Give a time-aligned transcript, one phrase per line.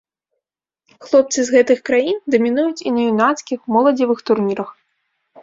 [1.09, 4.69] Хлопцы з гэтых краін дамінуюць і на юнацкіх, моладзевых турнірах.